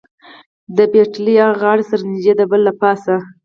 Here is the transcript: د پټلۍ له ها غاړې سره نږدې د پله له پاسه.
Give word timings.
د 0.75 0.79
پټلۍ 0.91 1.21
له 1.25 1.33
ها 1.41 1.49
غاړې 1.61 1.83
سره 1.89 2.01
نږدې 2.11 2.33
د 2.37 2.41
پله 2.49 2.63
له 2.67 2.73
پاسه. 2.81 3.15